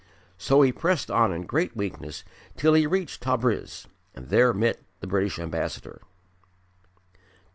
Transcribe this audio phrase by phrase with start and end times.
[0.39, 2.23] So he pressed on in great weakness
[2.57, 3.85] till he reached Tabriz,
[4.15, 6.01] and there met the British Ambassador.